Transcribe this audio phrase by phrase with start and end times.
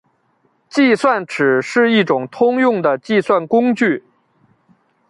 [0.67, 4.03] 计算尺是一种通用的计算工具。